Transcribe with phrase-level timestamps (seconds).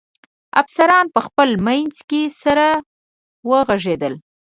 [0.61, 2.67] افسران په خپل منځ کې سره
[3.49, 4.13] و غږېدل.